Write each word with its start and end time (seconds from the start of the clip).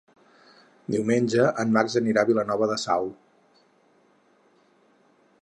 Diumenge 0.95 1.45
en 1.63 1.75
Max 1.77 1.97
anirà 2.01 2.23
a 2.23 2.29
Vilanova 2.31 2.71
de 2.73 2.79
Sau. 2.85 3.13